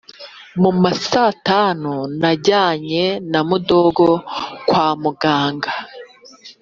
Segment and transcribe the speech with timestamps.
[0.61, 4.07] mu ma satanu najyanye na mudogo
[4.67, 5.71] kwa muganga